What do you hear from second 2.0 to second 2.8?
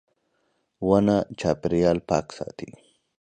پاک ساتي.